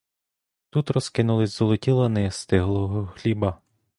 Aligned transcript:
Тут 0.69 0.89
розкинулись 0.91 1.57
золоті 1.57 1.91
лани 1.91 2.31
стиглого 2.31 3.07
хліба. 3.07 3.61